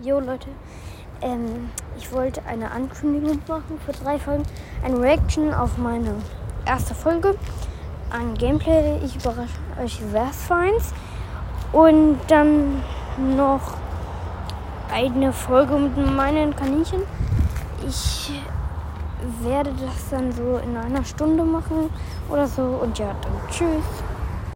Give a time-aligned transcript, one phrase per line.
[0.00, 0.46] Jo Leute,
[1.22, 4.44] ähm, ich wollte eine Ankündigung machen für drei Folgen.
[4.84, 6.14] Eine Reaction auf meine
[6.64, 7.34] erste Folge.
[8.08, 10.92] Ein Gameplay, ich überrasche euch, wer es.
[11.72, 12.80] Und dann
[13.36, 13.74] noch
[14.94, 17.02] eine Folge mit meinen Kaninchen.
[17.84, 18.40] Ich
[19.42, 21.90] werde das dann so in einer Stunde machen
[22.28, 22.62] oder so.
[22.62, 23.84] Und ja, dann tschüss.